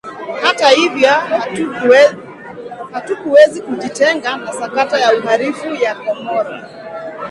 [0.43, 1.09] Hata hivyo
[3.07, 6.69] hakuwezi kujitenga na sakata ya uhalifu ya Camorra